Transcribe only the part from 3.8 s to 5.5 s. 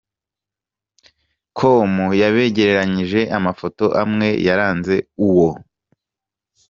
amwe yaranze uwo.